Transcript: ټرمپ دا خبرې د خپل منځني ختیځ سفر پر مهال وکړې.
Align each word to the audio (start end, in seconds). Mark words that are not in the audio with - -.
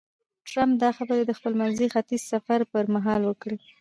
ټرمپ 0.49 0.73
دا 0.83 0.89
خبرې 0.97 1.23
د 1.25 1.31
خپل 1.37 1.53
منځني 1.61 1.87
ختیځ 1.93 2.21
سفر 2.33 2.59
پر 2.71 2.83
مهال 2.95 3.21
وکړې. 3.25 3.57